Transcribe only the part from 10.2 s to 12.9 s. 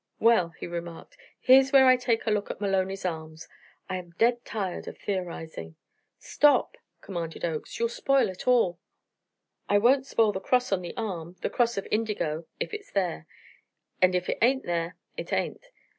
the cross on the arm the cross of indigo if it's